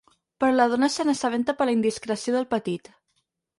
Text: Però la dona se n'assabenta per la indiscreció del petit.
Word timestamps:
Però 0.43 0.55
la 0.55 0.65
dona 0.71 0.89
se 0.93 1.05
n'assabenta 1.09 1.55
per 1.61 1.69
la 1.71 1.77
indiscreció 1.79 2.37
del 2.39 2.51
petit. 2.57 2.93